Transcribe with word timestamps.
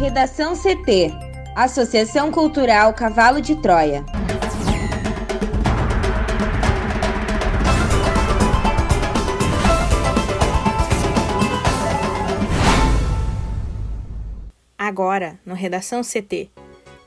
Redação 0.00 0.54
CT 0.56 1.12
Associação 1.54 2.32
Cultural 2.32 2.94
Cavalo 2.94 3.38
de 3.38 3.54
Troia. 3.56 4.02
Agora, 14.78 15.38
no 15.44 15.52
Redação 15.52 16.00
CT. 16.00 16.48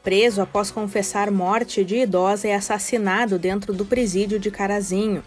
Preso 0.03 0.43
após 0.43 0.69
confessar 0.69 1.31
morte 1.31 1.83
de 1.83 1.95
idosa 1.95 2.47
e 2.47 2.51
assassinado 2.51 3.39
dentro 3.39 3.73
do 3.73 3.85
presídio 3.85 4.39
de 4.39 4.51
Carazinho. 4.51 5.23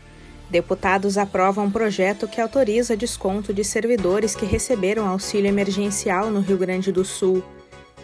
Deputados 0.49 1.19
aprovam 1.19 1.65
um 1.65 1.71
projeto 1.73 2.29
que 2.29 2.41
autoriza 2.41 2.97
desconto 2.97 3.53
de 3.53 3.65
servidores 3.65 4.37
que 4.37 4.47
receberam 4.47 5.09
auxílio 5.09 5.49
emergencial 5.49 6.31
no 6.31 6.39
Rio 6.39 6.59
Grande 6.59 6.93
do 6.93 7.05
Sul. 7.05 7.43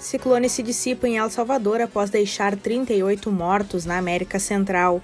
Ciclone 0.03 0.49
se 0.49 0.65
dissipa 0.65 1.07
em 1.07 1.17
El 1.17 1.31
Salvador 1.31 1.81
após 1.81 2.11
deixar 2.11 2.57
38 2.57 3.31
mortos 3.31 3.87
na 3.87 3.99
América 3.99 4.37
Central. 4.41 5.01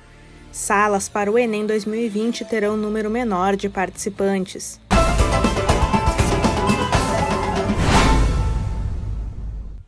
Salas 0.50 1.08
para 1.08 1.30
o 1.30 1.38
Enem 1.38 1.64
2020 1.64 2.44
terão 2.44 2.74
um 2.74 2.76
número 2.76 3.08
menor 3.08 3.54
de 3.54 3.68
participantes. 3.68 4.80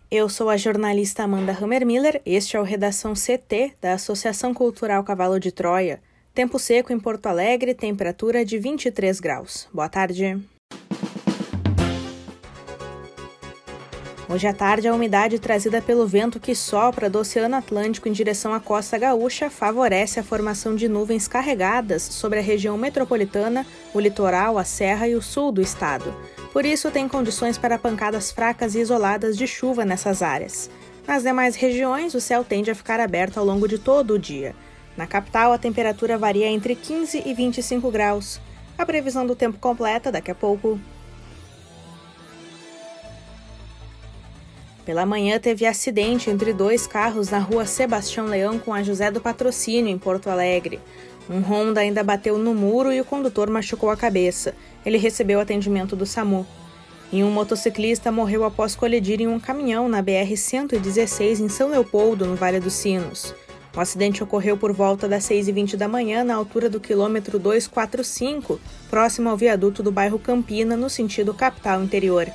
Eu 0.09 0.29
sou 0.29 0.49
a 0.49 0.57
jornalista 0.57 1.25
Amanda 1.25 1.59
Hammermiller. 1.61 2.23
Este 2.25 2.57
é 2.57 2.61
o 2.61 2.65
Redação 2.65 3.13
CT 3.15 3.75
da 3.81 3.95
Associação 3.95 4.55
Cultural 4.55 5.03
Cavalo 5.03 5.41
de 5.41 5.51
Troia. 5.51 6.01
Tempo 6.33 6.57
seco 6.57 6.93
em 6.93 7.01
Porto 7.01 7.27
Alegre, 7.27 7.75
temperatura 7.75 8.45
de 8.45 8.59
23 8.59 9.19
graus. 9.19 9.69
Boa 9.73 9.89
tarde. 9.89 10.41
Hoje 14.33 14.47
à 14.47 14.55
tarde, 14.55 14.87
a 14.87 14.95
umidade 14.95 15.41
trazida 15.41 15.83
pelo 15.83 16.07
vento 16.07 16.39
que 16.39 16.55
sopra 16.55 17.11
do 17.11 17.19
Oceano 17.19 17.57
Atlântico 17.57 18.09
em 18.09 18.13
direção 18.13 18.55
à 18.55 18.61
costa 18.61 18.97
gaúcha 18.97 19.51
favorece 19.51 20.21
a 20.21 20.23
formação 20.23 20.77
de 20.77 20.89
nuvens 20.89 21.27
carregadas 21.27 22.01
sobre 22.01 22.39
a 22.39 22.43
região 22.43 22.79
metropolitana, 22.79 23.67
o 23.93 23.99
litoral, 23.99 24.57
a 24.57 24.63
serra 24.63 25.09
e 25.09 25.17
o 25.17 25.21
sul 25.21 25.51
do 25.51 25.61
estado. 25.61 26.15
Por 26.53 26.65
isso, 26.65 26.93
tem 26.93 27.09
condições 27.09 27.59
para 27.59 27.77
pancadas 27.77 28.31
fracas 28.31 28.77
e 28.77 28.79
isoladas 28.79 29.37
de 29.37 29.49
chuva 29.49 29.85
nessas 29.85 30.23
áreas. 30.23 30.71
Nas 31.09 31.25
demais 31.25 31.57
regiões, 31.57 32.15
o 32.15 32.21
céu 32.21 32.45
tende 32.45 32.71
a 32.71 32.75
ficar 32.77 33.01
aberto 33.01 33.39
ao 33.39 33.45
longo 33.45 33.67
de 33.67 33.79
todo 33.79 34.15
o 34.15 34.19
dia. 34.19 34.55
Na 34.97 35.09
capital, 35.09 35.53
a 35.53 35.59
temperatura 35.59 36.17
varia 36.17 36.47
entre 36.47 36.77
15 36.77 37.21
e 37.27 37.35
25 37.35 37.91
graus. 37.91 38.41
A 38.79 38.87
previsão 38.87 39.27
do 39.27 39.35
tempo 39.35 39.59
completa 39.59 40.13
daqui 40.13 40.31
a 40.31 40.37
pouco. 40.37 40.79
Pela 44.91 45.07
manhã, 45.07 45.39
teve 45.39 45.65
acidente 45.67 46.31
entre 46.31 46.53
dois 46.53 46.85
carros 46.85 47.31
na 47.31 47.39
rua 47.39 47.65
Sebastião 47.65 48.27
Leão 48.27 48.59
com 48.59 48.75
a 48.75 48.83
José 48.83 49.09
do 49.09 49.21
Patrocínio, 49.21 49.89
em 49.89 49.97
Porto 49.97 50.29
Alegre. 50.29 50.81
Um 51.31 51.39
Honda 51.43 51.81
ainda 51.81 52.03
bateu 52.03 52.37
no 52.37 52.53
muro 52.57 52.93
e 52.93 53.01
o 53.01 53.05
condutor 53.05 53.49
machucou 53.49 53.89
a 53.89 53.97
cabeça. 53.97 54.53
Ele 54.85 54.99
recebeu 54.99 55.39
atendimento 55.39 55.95
do 55.95 56.05
SAMU. 56.05 56.45
E 57.13 57.23
um 57.23 57.31
motociclista 57.31 58.11
morreu 58.11 58.43
após 58.43 58.75
colidir 58.75 59.21
em 59.21 59.29
um 59.29 59.39
caminhão 59.39 59.89
na 59.89 60.03
BR-116 60.03 61.39
em 61.39 61.49
São 61.49 61.71
Leopoldo, 61.71 62.27
no 62.27 62.35
Vale 62.35 62.59
dos 62.59 62.73
Sinos. 62.73 63.33
O 63.73 63.79
acidente 63.79 64.25
ocorreu 64.25 64.57
por 64.57 64.73
volta 64.73 65.07
das 65.07 65.23
6h20 65.23 65.77
da 65.77 65.87
manhã, 65.87 66.25
na 66.25 66.35
altura 66.35 66.69
do 66.69 66.81
quilômetro 66.81 67.39
245, 67.39 68.61
próximo 68.91 69.29
ao 69.29 69.37
viaduto 69.37 69.85
do 69.85 69.93
bairro 69.93 70.19
Campina, 70.19 70.77
no 70.77 70.91
sentido 70.91 71.33
capital 71.33 71.81
interior. 71.81 72.27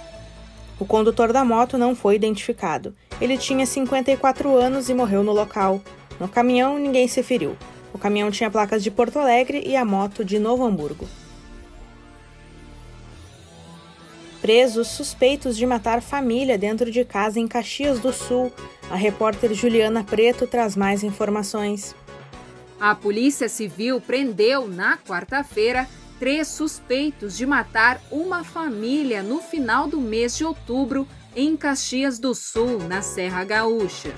O 0.79 0.85
condutor 0.85 1.31
da 1.31 1.45
moto 1.45 1.77
não 1.77 1.95
foi 1.95 2.15
identificado. 2.15 2.93
Ele 3.21 3.37
tinha 3.37 3.65
54 3.65 4.55
anos 4.57 4.89
e 4.89 4.93
morreu 4.93 5.23
no 5.23 5.31
local. 5.31 5.81
No 6.19 6.27
caminhão, 6.27 6.77
ninguém 6.77 7.07
se 7.07 7.23
feriu. 7.23 7.55
O 7.93 7.97
caminhão 7.97 8.29
tinha 8.29 8.51
placas 8.51 8.83
de 8.83 8.91
Porto 8.91 9.19
Alegre 9.19 9.63
e 9.65 9.75
a 9.75 9.85
moto 9.85 10.25
de 10.25 10.37
Novo 10.37 10.65
Hamburgo. 10.65 11.07
Presos 14.41 14.89
suspeitos 14.89 15.55
de 15.55 15.65
matar 15.65 16.01
família 16.01 16.57
dentro 16.57 16.91
de 16.91 17.05
casa 17.05 17.39
em 17.39 17.47
Caxias 17.47 17.99
do 17.99 18.11
Sul. 18.11 18.51
A 18.91 18.95
repórter 18.95 19.53
Juliana 19.53 20.03
Preto 20.03 20.45
traz 20.45 20.75
mais 20.75 21.03
informações. 21.03 21.95
A 22.79 22.93
Polícia 22.93 23.47
Civil 23.47 24.01
prendeu 24.01 24.67
na 24.67 24.97
quarta-feira 24.97 25.87
três 26.25 26.47
suspeitos 26.47 27.37
de 27.37 27.45
matar 27.45 28.01
uma 28.09 28.43
família 28.43 29.21
no 29.21 29.39
final 29.39 29.87
do 29.87 30.01
mês 30.01 30.35
de 30.35 30.43
outubro 30.43 31.07
em 31.35 31.55
Caxias 31.55 32.17
do 32.17 32.33
Sul, 32.33 32.79
na 32.79 33.03
Serra 33.03 33.43
Gaúcha. 33.43 34.11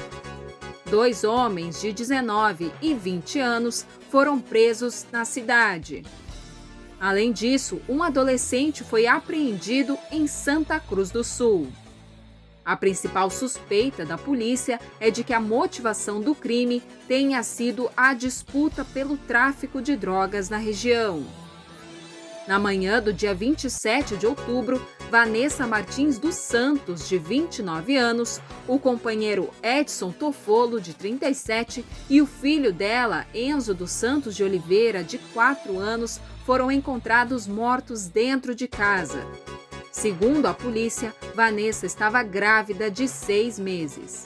Dois 0.90 1.26
homens 1.26 1.82
de 1.82 1.92
19 1.92 2.72
e 2.82 2.94
20 2.94 3.40
anos 3.40 3.86
foram 4.10 4.40
presos 4.40 5.06
na 5.12 5.26
cidade. 5.26 6.06
Além 6.98 7.34
disso, 7.34 7.82
um 7.90 8.02
adolescente 8.02 8.86
foi 8.86 9.06
apreendido 9.06 9.98
em 10.10 10.28
Santa 10.28 10.80
Cruz 10.80 11.12
do 11.12 11.26
Sul. 11.26 11.68
A 12.64 12.78
principal 12.78 13.30
suspeita 13.30 14.06
da 14.06 14.18
polícia 14.18 14.80
é 15.02 15.12
de 15.12 15.26
que 15.26 15.34
a 15.34 15.42
motivação 15.42 16.22
do 16.22 16.34
crime 16.34 16.82
tenha 17.06 17.44
sido 17.44 17.92
a 17.98 18.14
disputa 18.14 18.86
pelo 18.86 19.18
tráfico 19.18 19.82
de 19.82 19.98
drogas 19.98 20.48
na 20.48 20.56
região. 20.56 21.26
Na 22.48 22.58
manhã 22.58 23.02
do 23.02 23.12
dia 23.12 23.34
27 23.34 24.16
de 24.16 24.26
outubro, 24.26 24.82
Vanessa 25.12 25.68
Martins 25.68 26.18
dos 26.18 26.36
Santos, 26.36 27.08
de 27.08 27.18
29 27.18 27.98
anos, 27.98 28.40
o 28.66 28.80
companheiro 28.80 29.50
Edson 29.62 30.12
Tofolo, 30.12 30.80
de 30.80 30.94
37, 30.94 31.84
e 32.10 32.22
o 32.22 32.26
filho 32.26 32.72
dela, 32.72 33.28
Enzo 33.34 33.74
dos 33.74 33.92
Santos 33.92 34.34
de 34.34 34.46
Oliveira, 34.46 35.04
de 35.04 35.18
4 35.18 35.78
anos, 35.78 36.22
foram 36.46 36.72
encontrados 36.72 37.48
mortos 37.48 38.08
dentro 38.08 38.56
de 38.56 38.66
casa. 38.66 39.28
Segundo 39.92 40.46
a 40.46 40.54
polícia, 40.54 41.14
Vanessa 41.36 41.86
estava 41.86 42.24
grávida 42.24 42.90
de 42.90 43.08
seis 43.08 43.60
meses. 43.60 44.26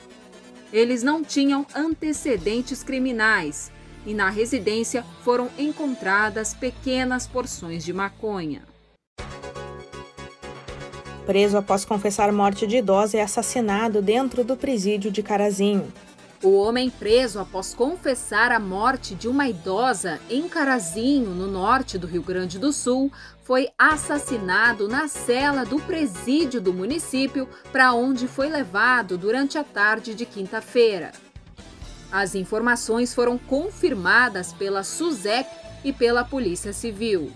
Eles 0.72 1.02
não 1.02 1.24
tinham 1.24 1.66
antecedentes 1.74 2.84
criminais 2.84 3.72
e 4.06 4.14
na 4.14 4.30
residência 4.30 5.06
foram 5.24 5.50
encontradas 5.58 6.54
pequenas 6.54 7.28
porções 7.28 7.84
de 7.84 7.94
maconha. 7.94 8.64
Preso 11.26 11.58
após 11.58 11.86
confessar 11.86 12.32
morte 12.32 12.66
de 12.66 12.78
idosa 12.78 13.18
e 13.18 13.22
assassinado 13.22 14.02
dentro 14.02 14.44
do 14.44 14.58
presídio 14.58 15.12
de 15.12 15.22
Carazinho. 15.22 15.92
O 16.44 16.58
homem 16.58 16.90
preso 16.90 17.40
após 17.40 17.72
confessar 17.72 18.52
a 18.52 18.60
morte 18.60 19.14
de 19.14 19.28
uma 19.28 19.48
idosa 19.48 20.20
em 20.28 20.50
Carazinho, 20.50 21.30
no 21.30 21.46
norte 21.46 22.00
do 22.00 22.08
Rio 22.08 22.24
Grande 22.24 22.58
do 22.58 22.74
Sul, 22.74 23.12
foi 23.44 23.70
assassinado 23.78 24.88
na 24.88 25.08
cela 25.08 25.64
do 25.64 25.80
presídio 25.82 26.60
do 26.60 26.74
município, 26.74 27.48
para 27.72 27.94
onde 27.94 28.28
foi 28.28 28.50
levado 28.50 29.20
durante 29.20 29.60
a 29.60 29.64
tarde 29.64 30.16
de 30.16 30.26
quinta-feira. 30.26 31.12
As 32.12 32.36
informações 32.36 33.14
foram 33.14 33.38
confirmadas 33.38 34.52
pela 34.52 34.84
SUSEP 34.84 35.50
e 35.84 35.94
pela 35.94 36.26
Polícia 36.26 36.74
Civil. 36.74 37.32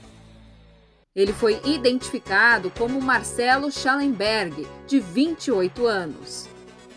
Ele 1.16 1.32
foi 1.32 1.62
identificado 1.64 2.70
como 2.72 3.02
Marcelo 3.02 3.72
Schallenberg, 3.72 4.68
de 4.86 5.00
28 5.00 5.88
anos. 5.88 6.50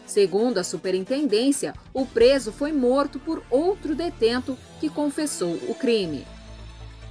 Segundo 0.05 0.59
a 0.59 0.65
superintendência, 0.65 1.73
o 1.95 2.05
preso 2.05 2.51
foi 2.51 2.73
morto 2.73 3.21
por 3.21 3.45
outro 3.49 3.95
detento 3.95 4.59
que 4.81 4.91
confessou 4.91 5.55
o 5.69 5.75
crime. 5.75 6.27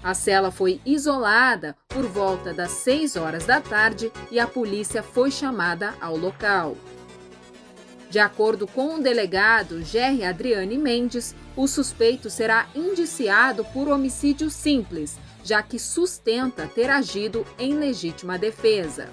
A 0.03 0.13
cela 0.13 0.51
foi 0.51 0.81
isolada 0.85 1.77
por 1.87 2.03
volta 2.03 2.53
das 2.53 2.71
6 2.71 3.15
horas 3.15 3.45
da 3.45 3.61
tarde 3.61 4.11
e 4.29 4.39
a 4.39 4.47
polícia 4.47 5.01
foi 5.01 5.31
chamada 5.31 5.93
ao 6.01 6.17
local. 6.17 6.75
De 8.09 8.19
acordo 8.19 8.65
com 8.65 8.95
o 8.95 9.01
delegado 9.01 9.83
Gerry 9.83 10.23
Adriane 10.23 10.77
Mendes, 10.77 11.35
o 11.55 11.67
suspeito 11.67 12.29
será 12.29 12.67
indiciado 12.73 13.65
por 13.65 13.89
homicídio 13.89 14.49
simples, 14.49 15.17
já 15.43 15.61
que 15.61 15.77
sustenta 15.77 16.67
ter 16.67 16.89
agido 16.89 17.45
em 17.59 17.73
legítima 17.73 18.37
defesa. 18.37 19.09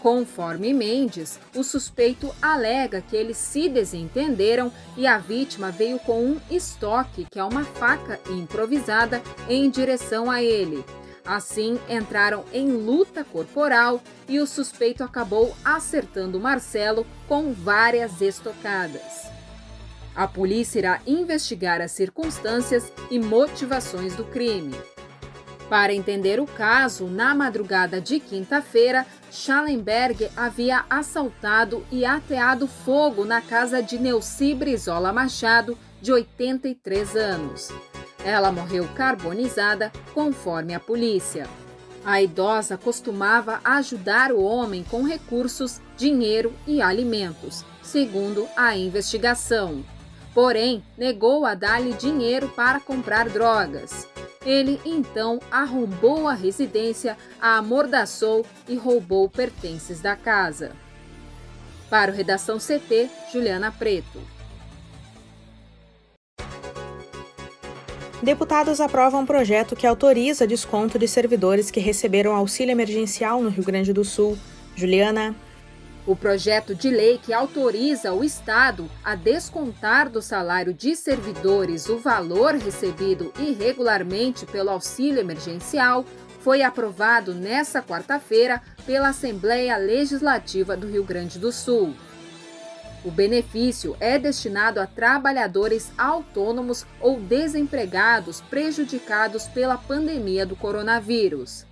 Conforme 0.00 0.74
Mendes, 0.74 1.40
o 1.56 1.64
suspeito 1.64 2.30
alega 2.42 3.00
que 3.00 3.16
eles 3.16 3.38
se 3.38 3.70
desentenderam 3.70 4.70
e 4.98 5.06
a 5.06 5.16
vítima 5.16 5.70
veio 5.70 5.98
com 5.98 6.22
um 6.22 6.40
estoque, 6.50 7.26
que 7.30 7.38
é 7.38 7.44
uma 7.44 7.64
faca 7.64 8.20
improvisada, 8.28 9.22
em 9.48 9.70
direção 9.70 10.30
a 10.30 10.42
ele. 10.42 10.84
Assim, 11.26 11.80
entraram 11.88 12.44
em 12.52 12.70
luta 12.70 13.24
corporal 13.24 14.02
e 14.28 14.38
o 14.38 14.46
suspeito 14.46 15.02
acabou 15.02 15.56
acertando 15.64 16.38
Marcelo 16.38 17.06
com 17.26 17.52
várias 17.52 18.20
estocadas. 18.20 19.24
A 20.14 20.28
polícia 20.28 20.78
irá 20.78 21.00
investigar 21.06 21.80
as 21.80 21.92
circunstâncias 21.92 22.92
e 23.10 23.18
motivações 23.18 24.14
do 24.14 24.24
crime. 24.24 24.74
Para 25.68 25.94
entender 25.94 26.38
o 26.40 26.46
caso, 26.46 27.06
na 27.06 27.34
madrugada 27.34 28.00
de 28.00 28.20
quinta-feira, 28.20 29.06
Schallenberg 29.32 30.28
havia 30.36 30.84
assaltado 30.90 31.84
e 31.90 32.04
ateado 32.04 32.68
fogo 32.68 33.24
na 33.24 33.40
casa 33.40 33.82
de 33.82 33.98
Neuci 33.98 34.54
Brizola 34.54 35.12
Machado, 35.12 35.76
de 36.00 36.12
83 36.12 37.16
anos. 37.16 37.70
Ela 38.24 38.50
morreu 38.50 38.88
carbonizada, 38.94 39.92
conforme 40.14 40.74
a 40.74 40.80
polícia. 40.80 41.46
A 42.04 42.22
idosa 42.22 42.76
costumava 42.76 43.60
ajudar 43.62 44.32
o 44.32 44.42
homem 44.42 44.82
com 44.90 45.02
recursos, 45.02 45.80
dinheiro 45.96 46.52
e 46.66 46.82
alimentos, 46.82 47.64
segundo 47.82 48.48
a 48.56 48.76
investigação. 48.76 49.84
Porém, 50.34 50.82
negou 50.98 51.46
a 51.46 51.54
dar-lhe 51.54 51.92
dinheiro 51.92 52.48
para 52.48 52.80
comprar 52.80 53.28
drogas. 53.28 54.08
Ele 54.44 54.80
então 54.84 55.38
arrombou 55.50 56.28
a 56.28 56.34
residência, 56.34 57.16
a 57.40 57.56
amordaçou 57.58 58.44
e 58.68 58.74
roubou 58.74 59.28
pertences 59.28 60.00
da 60.00 60.16
casa. 60.16 60.72
Para 61.88 62.10
o 62.10 62.14
Redação 62.14 62.58
CT, 62.58 63.08
Juliana 63.32 63.70
Preto. 63.70 64.33
Deputados 68.24 68.80
aprovam 68.80 69.20
um 69.20 69.26
projeto 69.26 69.76
que 69.76 69.86
autoriza 69.86 70.46
desconto 70.46 70.98
de 70.98 71.06
servidores 71.06 71.70
que 71.70 71.78
receberam 71.78 72.34
auxílio 72.34 72.72
emergencial 72.72 73.42
no 73.42 73.50
Rio 73.50 73.62
Grande 73.62 73.92
do 73.92 74.02
Sul. 74.02 74.38
Juliana. 74.74 75.36
O 76.06 76.16
projeto 76.16 76.74
de 76.74 76.88
lei 76.88 77.20
que 77.22 77.34
autoriza 77.34 78.14
o 78.14 78.24
Estado 78.24 78.88
a 79.04 79.14
descontar 79.14 80.08
do 80.08 80.22
salário 80.22 80.72
de 80.72 80.96
servidores 80.96 81.86
o 81.90 81.98
valor 81.98 82.54
recebido 82.54 83.30
irregularmente 83.38 84.46
pelo 84.46 84.70
auxílio 84.70 85.20
emergencial 85.20 86.02
foi 86.40 86.62
aprovado 86.62 87.34
nesta 87.34 87.82
quarta-feira 87.82 88.62
pela 88.86 89.10
Assembleia 89.10 89.76
Legislativa 89.76 90.74
do 90.74 90.86
Rio 90.86 91.04
Grande 91.04 91.38
do 91.38 91.52
Sul. 91.52 91.94
O 93.04 93.10
benefício 93.10 93.94
é 94.00 94.18
destinado 94.18 94.80
a 94.80 94.86
trabalhadores 94.86 95.92
autônomos 95.98 96.86
ou 96.98 97.20
desempregados 97.20 98.40
prejudicados 98.40 99.46
pela 99.46 99.76
pandemia 99.76 100.46
do 100.46 100.56
coronavírus. 100.56 101.66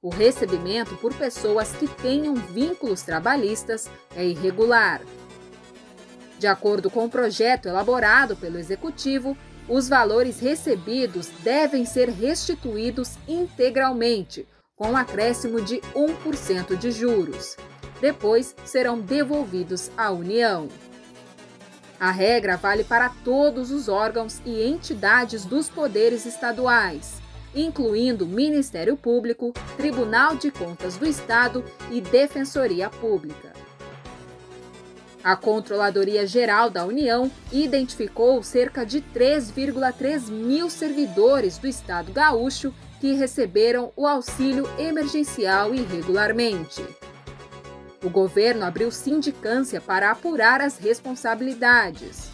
O 0.00 0.08
recebimento 0.08 0.94
por 0.98 1.12
pessoas 1.12 1.72
que 1.72 1.88
tenham 1.88 2.36
vínculos 2.36 3.02
trabalhistas 3.02 3.90
é 4.14 4.24
irregular. 4.24 5.02
De 6.38 6.46
acordo 6.46 6.88
com 6.88 7.06
o 7.06 7.10
projeto 7.10 7.66
elaborado 7.66 8.36
pelo 8.36 8.56
Executivo, 8.56 9.36
os 9.68 9.88
valores 9.88 10.38
recebidos 10.38 11.28
devem 11.42 11.84
ser 11.84 12.08
restituídos 12.08 13.18
integralmente, 13.26 14.46
com 14.76 14.92
um 14.92 14.96
acréscimo 14.96 15.60
de 15.60 15.80
1% 15.96 16.76
de 16.76 16.92
juros 16.92 17.56
depois 18.00 18.54
serão 18.64 18.98
devolvidos 18.98 19.90
à 19.96 20.10
União. 20.10 20.68
A 22.00 22.10
regra 22.10 22.56
vale 22.56 22.84
para 22.84 23.08
todos 23.24 23.72
os 23.72 23.88
órgãos 23.88 24.40
e 24.46 24.62
entidades 24.62 25.44
dos 25.44 25.68
poderes 25.68 26.26
estaduais, 26.26 27.20
incluindo 27.54 28.24
Ministério 28.26 28.96
Público, 28.96 29.52
Tribunal 29.76 30.36
de 30.36 30.50
Contas 30.50 30.96
do 30.96 31.06
Estado 31.06 31.64
e 31.90 32.00
Defensoria 32.00 32.88
Pública. 32.88 33.52
A 35.24 35.34
Controladoria 35.34 36.24
Geral 36.24 36.70
da 36.70 36.86
União 36.86 37.30
identificou 37.52 38.40
cerca 38.44 38.86
de 38.86 39.00
3,3 39.00 40.30
mil 40.30 40.70
servidores 40.70 41.58
do 41.58 41.66
Estado 41.66 42.12
gaúcho 42.12 42.72
que 43.00 43.12
receberam 43.14 43.92
o 43.96 44.06
auxílio 44.06 44.68
emergencial 44.78 45.74
irregularmente. 45.74 46.82
O 48.02 48.08
governo 48.08 48.64
abriu 48.64 48.90
sindicância 48.90 49.80
para 49.80 50.10
apurar 50.10 50.60
as 50.60 50.78
responsabilidades. 50.78 52.30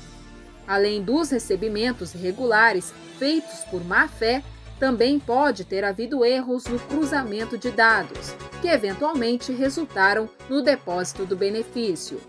Além 0.67 1.03
dos 1.03 1.31
recebimentos 1.31 2.13
regulares 2.13 2.93
feitos 3.19 3.61
por 3.71 3.85
má 3.85 4.09
fé, 4.09 4.43
também 4.79 5.19
pode 5.19 5.65
ter 5.65 5.85
havido 5.85 6.25
erros 6.25 6.65
no 6.65 6.79
cruzamento 6.79 7.57
de 7.57 7.71
dados, 7.71 8.35
que 8.61 8.69
eventualmente 8.69 9.53
resultaram 9.53 10.29
no 10.49 10.63
depósito 10.63 11.25
do 11.25 11.37
benefício. 11.37 12.21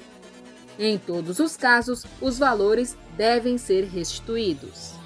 Em 0.77 0.97
todos 0.97 1.39
os 1.39 1.57
casos, 1.57 2.05
os 2.21 2.37
valores 2.37 2.97
devem 3.17 3.57
ser 3.57 3.85
restituídos. 3.85 5.04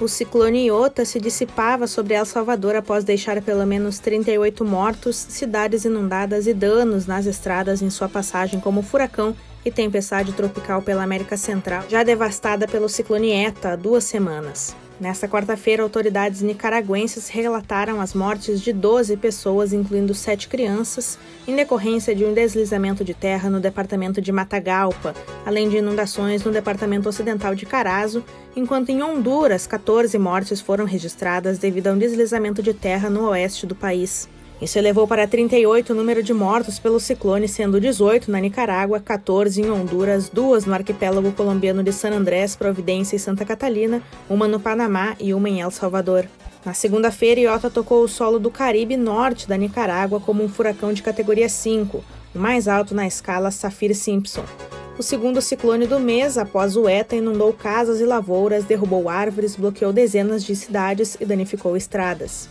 O 0.00 0.08
ciclone 0.08 0.66
Iota 0.66 1.04
se 1.04 1.20
dissipava 1.20 1.86
sobre 1.86 2.14
El 2.14 2.26
Salvador 2.26 2.74
após 2.74 3.04
deixar 3.04 3.40
pelo 3.40 3.64
menos 3.64 4.00
38 4.00 4.64
mortos, 4.64 5.14
cidades 5.14 5.84
inundadas 5.84 6.48
e 6.48 6.52
danos 6.52 7.06
nas 7.06 7.26
estradas 7.26 7.80
em 7.80 7.88
sua 7.90 8.08
passagem 8.08 8.58
como 8.58 8.82
furacão 8.82 9.36
e 9.64 9.70
tempestade 9.70 10.32
tropical 10.32 10.82
pela 10.82 11.04
América 11.04 11.36
Central, 11.36 11.84
já 11.88 12.02
devastada 12.02 12.66
pelo 12.66 12.88
ciclone 12.88 13.30
Eta 13.30 13.72
há 13.72 13.76
duas 13.76 14.02
semanas. 14.02 14.74
Nesta 15.00 15.26
quarta-feira, 15.26 15.82
autoridades 15.82 16.40
nicaragüenses 16.40 17.28
relataram 17.28 18.00
as 18.00 18.14
mortes 18.14 18.60
de 18.60 18.72
12 18.72 19.16
pessoas, 19.16 19.72
incluindo 19.72 20.14
sete 20.14 20.46
crianças, 20.46 21.18
em 21.48 21.56
decorrência 21.56 22.14
de 22.14 22.24
um 22.24 22.32
deslizamento 22.32 23.04
de 23.04 23.12
terra 23.12 23.50
no 23.50 23.58
departamento 23.58 24.22
de 24.22 24.30
Matagalpa, 24.30 25.12
além 25.44 25.68
de 25.68 25.78
inundações 25.78 26.44
no 26.44 26.52
departamento 26.52 27.08
ocidental 27.08 27.56
de 27.56 27.66
Carazo, 27.66 28.24
enquanto 28.54 28.90
em 28.90 29.02
Honduras 29.02 29.66
14 29.66 30.16
mortes 30.16 30.60
foram 30.60 30.84
registradas 30.84 31.58
devido 31.58 31.88
a 31.88 31.92
um 31.92 31.98
deslizamento 31.98 32.62
de 32.62 32.72
terra 32.72 33.10
no 33.10 33.28
oeste 33.30 33.66
do 33.66 33.74
país. 33.74 34.28
Isso 34.64 34.78
elevou 34.78 35.06
para 35.06 35.28
38 35.28 35.92
o 35.92 35.94
número 35.94 36.22
de 36.22 36.32
mortos 36.32 36.78
pelo 36.78 36.98
ciclone, 36.98 37.46
sendo 37.46 37.78
18 37.78 38.30
na 38.30 38.40
Nicarágua, 38.40 38.98
14 38.98 39.60
em 39.60 39.70
Honduras, 39.70 40.30
duas 40.30 40.64
no 40.64 40.72
arquipélago 40.72 41.30
colombiano 41.32 41.82
de 41.82 41.92
San 41.92 42.12
Andrés, 42.12 42.56
Providência 42.56 43.14
e 43.14 43.18
Santa 43.18 43.44
Catalina, 43.44 44.02
uma 44.26 44.48
no 44.48 44.58
Panamá 44.58 45.16
e 45.20 45.34
uma 45.34 45.50
em 45.50 45.60
El 45.60 45.70
Salvador. 45.70 46.26
Na 46.64 46.72
segunda-feira, 46.72 47.42
Iota 47.42 47.68
tocou 47.68 48.02
o 48.02 48.08
solo 48.08 48.38
do 48.38 48.50
Caribe 48.50 48.96
Norte 48.96 49.46
da 49.46 49.54
Nicarágua 49.58 50.18
como 50.18 50.42
um 50.42 50.48
furacão 50.48 50.94
de 50.94 51.02
categoria 51.02 51.46
5, 51.46 52.02
o 52.34 52.38
mais 52.38 52.66
alto 52.66 52.94
na 52.94 53.06
escala 53.06 53.50
Saffir-Simpson. 53.50 54.46
O 54.98 55.02
segundo 55.02 55.42
ciclone 55.42 55.86
do 55.86 56.00
mês, 56.00 56.38
após 56.38 56.74
o 56.74 56.88
ETA, 56.88 57.16
inundou 57.16 57.52
casas 57.52 58.00
e 58.00 58.04
lavouras, 58.06 58.64
derrubou 58.64 59.10
árvores, 59.10 59.56
bloqueou 59.56 59.92
dezenas 59.92 60.42
de 60.42 60.56
cidades 60.56 61.18
e 61.20 61.26
danificou 61.26 61.76
estradas. 61.76 62.48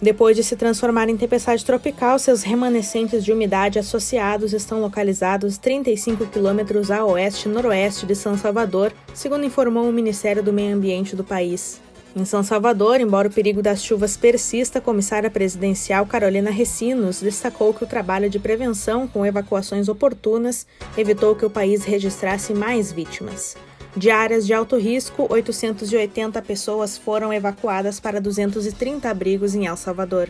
Depois 0.00 0.36
de 0.36 0.44
se 0.44 0.56
transformar 0.56 1.08
em 1.08 1.16
tempestade 1.16 1.64
tropical, 1.64 2.18
seus 2.18 2.42
remanescentes 2.42 3.24
de 3.24 3.32
umidade 3.32 3.78
associados 3.78 4.52
estão 4.52 4.80
localizados 4.80 5.56
35 5.56 6.26
quilômetros 6.26 6.90
a 6.90 7.02
oeste-noroeste 7.02 8.04
de 8.04 8.14
São 8.14 8.36
Salvador, 8.36 8.92
segundo 9.14 9.46
informou 9.46 9.88
o 9.88 9.92
Ministério 9.92 10.42
do 10.42 10.52
Meio 10.52 10.76
Ambiente 10.76 11.16
do 11.16 11.24
país. 11.24 11.80
Em 12.14 12.26
São 12.26 12.42
Salvador, 12.42 13.00
embora 13.00 13.28
o 13.28 13.30
perigo 13.32 13.62
das 13.62 13.82
chuvas 13.82 14.18
persista, 14.18 14.78
a 14.78 14.82
comissária 14.82 15.30
presidencial 15.30 16.04
Carolina 16.04 16.50
Recinos 16.50 17.20
destacou 17.20 17.72
que 17.72 17.84
o 17.84 17.86
trabalho 17.86 18.28
de 18.28 18.38
prevenção 18.38 19.08
com 19.08 19.24
evacuações 19.24 19.88
oportunas 19.88 20.66
evitou 20.96 21.34
que 21.34 21.44
o 21.44 21.50
país 21.50 21.84
registrasse 21.84 22.52
mais 22.52 22.92
vítimas. 22.92 23.56
De 23.96 24.10
áreas 24.10 24.46
de 24.46 24.52
alto 24.52 24.76
risco, 24.76 25.26
880 25.30 26.42
pessoas 26.42 26.98
foram 26.98 27.32
evacuadas 27.32 27.98
para 27.98 28.20
230 28.20 29.08
abrigos 29.08 29.54
em 29.54 29.64
El 29.64 29.76
Salvador. 29.76 30.28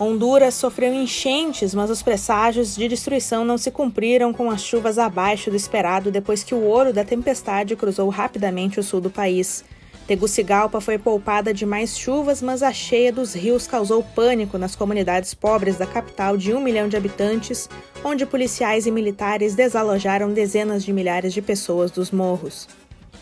Honduras 0.00 0.54
sofreu 0.54 0.92
enchentes, 0.92 1.72
mas 1.72 1.90
os 1.90 2.02
presságios 2.02 2.74
de 2.74 2.88
destruição 2.88 3.44
não 3.44 3.56
se 3.56 3.70
cumpriram 3.70 4.32
com 4.32 4.50
as 4.50 4.62
chuvas 4.62 4.98
abaixo 4.98 5.48
do 5.48 5.54
esperado 5.54 6.10
depois 6.10 6.42
que 6.42 6.56
o 6.56 6.64
ouro 6.64 6.92
da 6.92 7.04
tempestade 7.04 7.76
cruzou 7.76 8.08
rapidamente 8.08 8.80
o 8.80 8.82
sul 8.82 9.00
do 9.00 9.10
país. 9.10 9.64
Tegucigalpa 10.08 10.80
foi 10.80 10.98
poupada 10.98 11.54
de 11.54 11.64
mais 11.64 11.96
chuvas, 11.96 12.42
mas 12.42 12.64
a 12.64 12.72
cheia 12.72 13.12
dos 13.12 13.32
rios 13.32 13.68
causou 13.68 14.02
pânico 14.02 14.58
nas 14.58 14.74
comunidades 14.74 15.34
pobres 15.34 15.76
da 15.76 15.86
capital 15.86 16.36
de 16.36 16.52
um 16.52 16.60
milhão 16.60 16.88
de 16.88 16.96
habitantes, 16.96 17.68
onde 18.02 18.26
policiais 18.26 18.86
e 18.86 18.90
militares 18.90 19.54
desalojaram 19.54 20.32
dezenas 20.32 20.82
de 20.82 20.92
milhares 20.92 21.32
de 21.32 21.40
pessoas 21.40 21.92
dos 21.92 22.10
morros. 22.10 22.66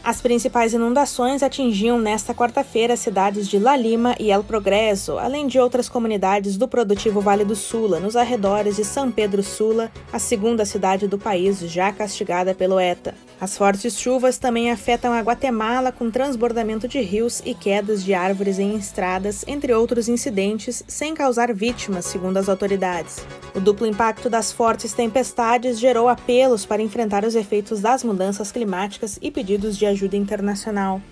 As 0.06 0.20
principais 0.20 0.72
inundações 0.72 1.42
atingiam 1.42 1.98
nesta 1.98 2.32
quarta-feira 2.32 2.94
as 2.94 3.00
cidades 3.00 3.48
de 3.48 3.58
La 3.58 3.76
Lima 3.76 4.14
e 4.20 4.30
El 4.30 4.44
Progreso, 4.44 5.18
além 5.18 5.48
de 5.48 5.58
outras 5.58 5.88
comunidades 5.88 6.56
do 6.56 6.68
produtivo 6.68 7.20
Vale 7.20 7.44
do 7.44 7.56
Sula, 7.56 7.98
nos 7.98 8.14
arredores 8.14 8.76
de 8.76 8.84
São 8.84 9.10
Pedro 9.10 9.42
Sula, 9.42 9.90
a 10.12 10.20
segunda 10.20 10.64
cidade 10.64 11.08
do 11.08 11.18
país 11.18 11.58
já 11.58 11.90
castigada 11.90 12.54
pelo 12.54 12.78
ETA. 12.78 13.16
As 13.38 13.56
fortes 13.56 13.98
chuvas 13.98 14.38
também 14.38 14.70
afetam 14.70 15.12
a 15.12 15.20
Guatemala, 15.20 15.92
com 15.92 16.10
transbordamento 16.10 16.88
de 16.88 17.00
rios 17.00 17.42
e 17.44 17.54
quedas 17.54 18.02
de 18.02 18.14
árvores 18.14 18.58
em 18.58 18.74
estradas, 18.76 19.44
entre 19.46 19.74
outros 19.74 20.08
incidentes, 20.08 20.82
sem 20.88 21.14
causar 21.14 21.52
vítimas, 21.52 22.06
segundo 22.06 22.38
as 22.38 22.48
autoridades. 22.48 23.18
O 23.54 23.60
duplo 23.60 23.86
impacto 23.86 24.30
das 24.30 24.50
fortes 24.50 24.94
tempestades 24.94 25.78
gerou 25.78 26.08
apelos 26.08 26.64
para 26.64 26.82
enfrentar 26.82 27.24
os 27.24 27.34
efeitos 27.34 27.80
das 27.80 28.02
mudanças 28.02 28.50
climáticas 28.50 29.18
e 29.20 29.30
pedidos 29.30 29.76
de 29.76 29.84
ajuda 29.84 30.16
internacional. 30.16 31.02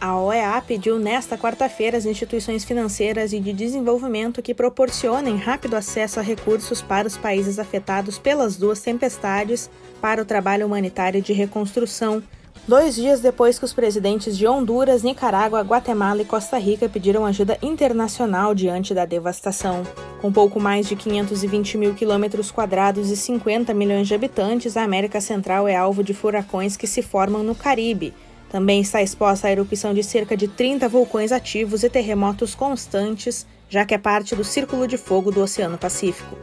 A 0.00 0.18
OEA 0.18 0.62
pediu 0.66 0.98
nesta 0.98 1.38
quarta-feira 1.38 1.96
às 1.96 2.04
instituições 2.04 2.64
financeiras 2.64 3.32
e 3.32 3.40
de 3.40 3.52
desenvolvimento 3.52 4.42
que 4.42 4.54
proporcionem 4.54 5.36
rápido 5.36 5.74
acesso 5.74 6.20
a 6.20 6.22
recursos 6.22 6.82
para 6.82 7.08
os 7.08 7.16
países 7.16 7.58
afetados 7.58 8.18
pelas 8.18 8.56
duas 8.56 8.80
tempestades 8.80 9.70
para 10.00 10.20
o 10.20 10.24
trabalho 10.24 10.66
humanitário 10.66 11.22
de 11.22 11.32
reconstrução, 11.32 12.22
dois 12.68 12.94
dias 12.94 13.20
depois 13.20 13.58
que 13.58 13.64
os 13.64 13.72
presidentes 13.72 14.36
de 14.36 14.46
Honduras, 14.46 15.02
Nicarágua, 15.02 15.62
Guatemala 15.62 16.20
e 16.20 16.26
Costa 16.26 16.58
Rica 16.58 16.88
pediram 16.88 17.24
ajuda 17.24 17.58
internacional 17.62 18.54
diante 18.54 18.92
da 18.92 19.06
devastação. 19.06 19.84
Com 20.20 20.32
pouco 20.32 20.58
mais 20.58 20.86
de 20.88 20.96
520 20.96 21.78
mil 21.78 21.94
quilômetros 21.94 22.50
quadrados 22.50 23.10
e 23.10 23.16
50 23.16 23.72
milhões 23.72 24.08
de 24.08 24.14
habitantes, 24.14 24.76
a 24.76 24.82
América 24.82 25.20
Central 25.20 25.68
é 25.68 25.76
alvo 25.76 26.02
de 26.02 26.12
furacões 26.12 26.76
que 26.76 26.86
se 26.86 27.02
formam 27.02 27.42
no 27.42 27.54
Caribe 27.54 28.12
também 28.48 28.80
está 28.80 29.02
exposta 29.02 29.48
à 29.48 29.52
erupção 29.52 29.92
de 29.92 30.02
cerca 30.02 30.36
de 30.36 30.48
30 30.48 30.88
vulcões 30.88 31.32
ativos 31.32 31.82
e 31.82 31.90
terremotos 31.90 32.54
constantes, 32.54 33.46
já 33.68 33.84
que 33.84 33.94
é 33.94 33.98
parte 33.98 34.36
do 34.36 34.44
Círculo 34.44 34.86
de 34.86 34.96
Fogo 34.96 35.30
do 35.30 35.40
Oceano 35.40 35.76
Pacífico. 35.76 36.36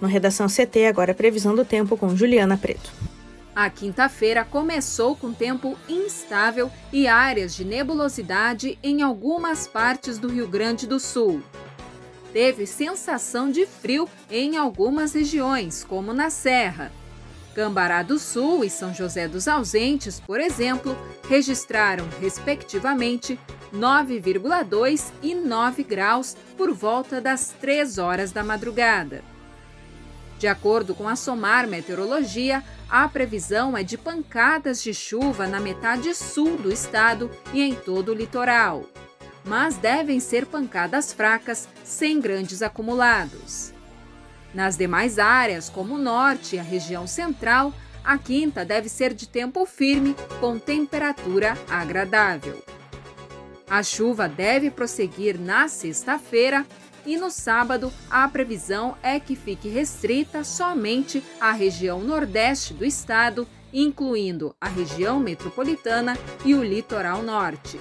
No 0.00 0.06
Redação 0.06 0.46
CT, 0.46 0.86
agora 0.86 1.14
previsão 1.14 1.54
do 1.54 1.64
tempo 1.64 1.96
com 1.96 2.14
Juliana 2.14 2.56
Preto. 2.56 2.92
A 3.54 3.68
quinta-feira 3.68 4.44
começou 4.44 5.16
com 5.16 5.32
tempo 5.32 5.76
instável 5.88 6.70
e 6.92 7.08
áreas 7.08 7.56
de 7.56 7.64
nebulosidade 7.64 8.78
em 8.82 9.02
algumas 9.02 9.66
partes 9.66 10.16
do 10.16 10.28
Rio 10.28 10.46
Grande 10.46 10.86
do 10.86 11.00
Sul. 11.00 11.42
Teve 12.32 12.66
sensação 12.66 13.50
de 13.50 13.66
frio 13.66 14.08
em 14.30 14.56
algumas 14.56 15.12
regiões, 15.12 15.82
como 15.82 16.12
na 16.12 16.30
Serra, 16.30 16.92
Cambará 17.58 18.04
do 18.04 18.20
Sul 18.20 18.62
e 18.62 18.70
São 18.70 18.94
José 18.94 19.26
dos 19.26 19.48
Ausentes, 19.48 20.20
por 20.20 20.38
exemplo, 20.38 20.96
registraram, 21.28 22.08
respectivamente, 22.20 23.36
9,2 23.74 25.10
e 25.20 25.34
9 25.34 25.82
graus 25.82 26.36
por 26.56 26.72
volta 26.72 27.20
das 27.20 27.52
3 27.60 27.98
horas 27.98 28.30
da 28.30 28.44
madrugada. 28.44 29.24
De 30.38 30.46
acordo 30.46 30.94
com 30.94 31.08
a 31.08 31.16
SOMAR 31.16 31.66
Meteorologia, 31.66 32.62
a 32.88 33.08
previsão 33.08 33.76
é 33.76 33.82
de 33.82 33.98
pancadas 33.98 34.80
de 34.80 34.94
chuva 34.94 35.48
na 35.48 35.58
metade 35.58 36.14
sul 36.14 36.58
do 36.58 36.72
estado 36.72 37.28
e 37.52 37.60
em 37.60 37.74
todo 37.74 38.12
o 38.12 38.14
litoral. 38.14 38.84
Mas 39.44 39.76
devem 39.76 40.20
ser 40.20 40.46
pancadas 40.46 41.12
fracas, 41.12 41.68
sem 41.82 42.20
grandes 42.20 42.62
acumulados. 42.62 43.76
Nas 44.54 44.76
demais 44.76 45.18
áreas, 45.18 45.68
como 45.68 45.94
o 45.94 45.98
norte 45.98 46.56
e 46.56 46.58
a 46.58 46.62
região 46.62 47.06
central, 47.06 47.72
a 48.04 48.16
quinta 48.16 48.64
deve 48.64 48.88
ser 48.88 49.12
de 49.12 49.28
tempo 49.28 49.66
firme, 49.66 50.16
com 50.40 50.58
temperatura 50.58 51.56
agradável. 51.68 52.62
A 53.68 53.82
chuva 53.82 54.28
deve 54.28 54.70
prosseguir 54.70 55.38
na 55.38 55.68
sexta-feira 55.68 56.64
e 57.04 57.16
no 57.16 57.30
sábado 57.30 57.92
a 58.10 58.26
previsão 58.28 58.96
é 59.02 59.20
que 59.20 59.36
fique 59.36 59.68
restrita 59.68 60.42
somente 60.42 61.22
à 61.38 61.52
região 61.52 62.00
nordeste 62.00 62.72
do 62.72 62.84
estado, 62.84 63.46
incluindo 63.72 64.54
a 64.58 64.68
região 64.68 65.20
metropolitana 65.20 66.16
e 66.44 66.54
o 66.54 66.64
litoral 66.64 67.22
norte. 67.22 67.78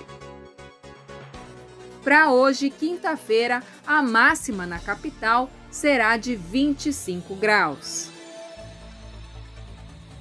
Para 2.04 2.32
hoje, 2.32 2.70
quinta-feira, 2.70 3.64
a 3.86 4.02
máxima 4.02 4.66
na 4.66 4.80
capital 4.80 5.50
será 5.78 6.18
de 6.18 6.36
25 6.36 7.36
graus. 7.36 8.10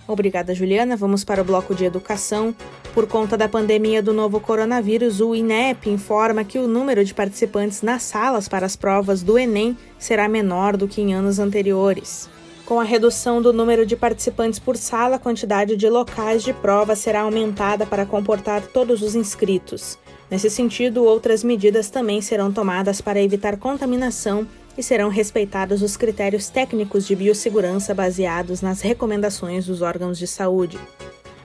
Obrigada, 0.07 0.55
Juliana. 0.55 0.97
Vamos 0.97 1.25
para 1.25 1.41
o 1.41 1.45
bloco 1.45 1.75
de 1.75 1.87
educação. 1.87 2.55
Por 2.93 3.07
conta 3.07 3.39
da 3.39 3.49
pandemia 3.49 4.03
do 4.03 4.13
novo 4.13 4.39
coronavírus, 4.39 5.19
o 5.21 5.35
INEP 5.35 5.89
informa 5.89 6.45
que 6.45 6.59
o 6.59 6.69
número 6.69 7.03
de 7.03 7.15
participantes 7.15 7.81
nas 7.81 8.03
salas 8.03 8.49
para 8.49 8.67
as 8.67 8.77
provas 8.77 9.23
do 9.23 9.39
Enem 9.39 9.77
será 9.99 10.29
menor 10.29 10.77
do 10.77 10.87
que 10.87 11.01
em 11.01 11.15
anos 11.15 11.39
anteriores. 11.39 12.29
Com 12.67 12.79
a 12.79 12.85
redução 12.85 13.41
do 13.41 13.53
número 13.53 13.87
de 13.87 13.97
participantes 13.97 14.59
por 14.59 14.77
sala, 14.77 15.17
a 15.17 15.21
quantidade 15.21 15.75
de 15.75 15.89
locais 15.89 16.43
de 16.43 16.53
prova 16.53 16.95
será 16.95 17.23
aumentada 17.23 17.87
para 17.87 18.05
comportar 18.05 18.61
todos 18.61 19.01
os 19.01 19.15
inscritos. 19.15 19.99
Nesse 20.31 20.51
sentido, 20.51 21.05
outras 21.05 21.43
medidas 21.43 21.89
também 21.89 22.21
serão 22.21 22.53
tomadas 22.53 23.01
para 23.01 23.23
evitar 23.23 23.57
contaminação 23.57 24.47
e 24.77 24.83
serão 24.83 25.09
respeitados 25.09 25.83
os 25.83 25.97
critérios 25.97 26.49
técnicos 26.49 27.07
de 27.07 27.17
biossegurança 27.17 27.95
baseados 27.95 28.61
nas 28.61 28.81
recomendações 28.81 29.67
dos 29.67 29.83
órgãos 29.83 30.19
de 30.19 30.27
saúde. 30.27 30.79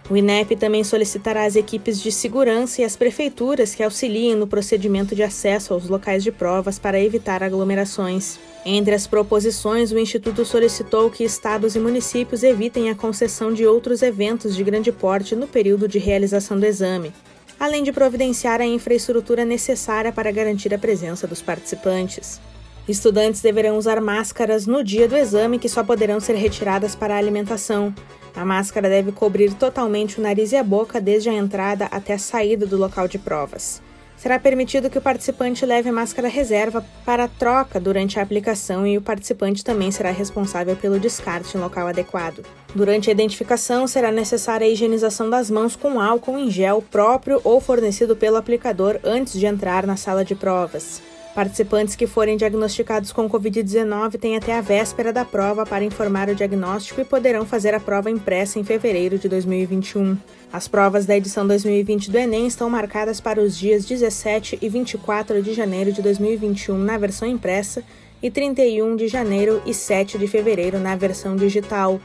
O 0.09 0.17
INEP 0.17 0.57
também 0.57 0.83
solicitará 0.83 1.45
às 1.45 1.55
equipes 1.55 2.01
de 2.01 2.11
segurança 2.11 2.81
e 2.81 2.83
às 2.83 2.97
prefeituras 2.97 3.73
que 3.73 3.81
auxiliem 3.81 4.35
no 4.35 4.45
procedimento 4.45 5.15
de 5.15 5.23
acesso 5.23 5.73
aos 5.73 5.88
locais 5.88 6.21
de 6.21 6.33
provas 6.33 6.77
para 6.77 7.00
evitar 7.00 7.41
aglomerações. 7.41 8.38
Entre 8.65 8.93
as 8.93 9.07
proposições, 9.07 9.93
o 9.93 9.97
Instituto 9.97 10.43
solicitou 10.43 11.09
que 11.09 11.23
estados 11.23 11.77
e 11.77 11.79
municípios 11.79 12.43
evitem 12.43 12.89
a 12.89 12.95
concessão 12.95 13.53
de 13.53 13.65
outros 13.65 14.01
eventos 14.01 14.53
de 14.53 14.63
grande 14.65 14.91
porte 14.91 15.33
no 15.33 15.47
período 15.47 15.88
de 15.88 15.97
realização 15.97 16.59
do 16.59 16.65
exame, 16.65 17.13
além 17.57 17.81
de 17.81 17.93
providenciar 17.93 18.59
a 18.59 18.65
infraestrutura 18.65 19.45
necessária 19.45 20.11
para 20.11 20.29
garantir 20.29 20.73
a 20.73 20.77
presença 20.77 21.25
dos 21.25 21.41
participantes. 21.41 22.41
Estudantes 22.88 23.41
deverão 23.41 23.77
usar 23.77 24.01
máscaras 24.01 24.65
no 24.65 24.83
dia 24.83 25.07
do 25.07 25.15
exame, 25.15 25.59
que 25.59 25.69
só 25.69 25.83
poderão 25.83 26.19
ser 26.19 26.35
retiradas 26.35 26.95
para 26.95 27.13
a 27.13 27.17
alimentação. 27.17 27.93
A 28.35 28.43
máscara 28.43 28.89
deve 28.89 29.11
cobrir 29.11 29.53
totalmente 29.53 30.19
o 30.19 30.21
nariz 30.21 30.51
e 30.51 30.57
a 30.57 30.63
boca 30.63 31.00
desde 31.00 31.29
a 31.29 31.33
entrada 31.33 31.85
até 31.85 32.13
a 32.13 32.19
saída 32.19 32.65
do 32.65 32.77
local 32.77 33.07
de 33.07 33.19
provas. 33.19 33.81
Será 34.17 34.38
permitido 34.38 34.88
que 34.88 35.00
o 35.00 35.01
participante 35.01 35.65
leve 35.65 35.91
máscara 35.91 36.27
reserva 36.27 36.85
para 37.03 37.27
troca 37.27 37.79
durante 37.79 38.19
a 38.19 38.23
aplicação 38.23 38.85
e 38.85 38.95
o 38.95 39.01
participante 39.01 39.63
também 39.63 39.89
será 39.89 40.11
responsável 40.11 40.75
pelo 40.75 41.00
descarte 41.00 41.57
em 41.57 41.59
local 41.59 41.88
adequado. 41.88 42.45
Durante 42.75 43.09
a 43.09 43.13
identificação, 43.13 43.88
será 43.88 44.11
necessária 44.11 44.67
a 44.67 44.69
higienização 44.69 45.27
das 45.27 45.50
mãos 45.50 45.75
com 45.75 46.00
álcool 46.00 46.38
em 46.38 46.51
gel 46.51 46.83
próprio 46.83 47.41
ou 47.43 47.59
fornecido 47.59 48.15
pelo 48.15 48.38
aplicador 48.38 49.00
antes 49.03 49.33
de 49.33 49.47
entrar 49.47 49.88
na 49.88 49.97
sala 49.97 50.23
de 50.23 50.35
provas. 50.35 51.01
Participantes 51.33 51.95
que 51.95 52.05
forem 52.05 52.35
diagnosticados 52.35 53.13
com 53.13 53.29
Covid-19 53.29 54.19
têm 54.19 54.35
até 54.35 54.57
a 54.57 54.59
véspera 54.59 55.13
da 55.13 55.23
prova 55.23 55.65
para 55.65 55.83
informar 55.83 56.27
o 56.27 56.35
diagnóstico 56.35 57.00
e 57.00 57.05
poderão 57.05 57.45
fazer 57.45 57.73
a 57.73 57.79
prova 57.79 58.11
impressa 58.11 58.59
em 58.59 58.65
fevereiro 58.65 59.17
de 59.17 59.29
2021. 59.29 60.17
As 60.51 60.67
provas 60.67 61.05
da 61.05 61.15
edição 61.15 61.47
2020 61.47 62.11
do 62.11 62.17
Enem 62.17 62.47
estão 62.47 62.69
marcadas 62.69 63.21
para 63.21 63.39
os 63.39 63.57
dias 63.57 63.85
17 63.85 64.59
e 64.61 64.67
24 64.67 65.41
de 65.41 65.53
janeiro 65.53 65.93
de 65.93 66.01
2021 66.01 66.77
na 66.77 66.97
versão 66.97 67.25
impressa 67.25 67.81
e 68.21 68.29
31 68.29 68.97
de 68.97 69.07
janeiro 69.07 69.61
e 69.65 69.73
7 69.73 70.17
de 70.17 70.27
fevereiro 70.27 70.79
na 70.79 70.97
versão 70.97 71.38
digital. 71.38 72.01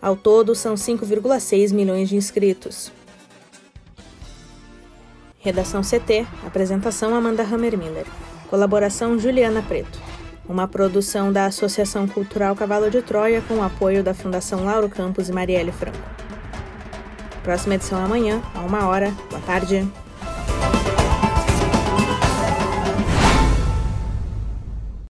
Ao 0.00 0.16
todo, 0.16 0.54
são 0.54 0.74
5,6 0.74 1.74
milhões 1.74 2.08
de 2.08 2.16
inscritos. 2.16 2.90
Redação 5.38 5.82
CT, 5.82 6.26
apresentação 6.46 7.14
Amanda 7.14 7.42
Hammermiller. 7.42 8.06
Colaboração 8.48 9.18
Juliana 9.18 9.62
Preto. 9.62 9.98
Uma 10.48 10.66
produção 10.66 11.32
da 11.32 11.46
Associação 11.46 12.08
Cultural 12.08 12.56
Cavalo 12.56 12.90
de 12.90 13.02
Troia 13.02 13.42
com 13.46 13.54
o 13.54 13.62
apoio 13.62 14.02
da 14.02 14.14
Fundação 14.14 14.64
Lauro 14.64 14.88
Campos 14.88 15.28
e 15.28 15.32
Marielle 15.32 15.72
Franco. 15.72 15.98
Próxima 17.42 17.74
edição 17.74 18.02
amanhã, 18.02 18.42
a 18.54 18.60
uma 18.60 18.86
hora. 18.86 19.10
Boa 19.30 19.42
tarde. 19.42 19.86